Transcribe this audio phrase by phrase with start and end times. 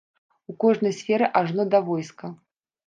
[0.53, 2.27] У кожнай сферы, ажно да войска.